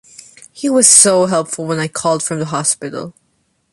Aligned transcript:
He 0.51 0.67
was 0.67 0.89
so 0.89 1.27
helpful 1.27 1.67
when 1.67 1.77
I 1.79 1.87
called 1.87 2.23
from 2.23 2.39
the 2.39 2.45
hospital. 2.45 3.13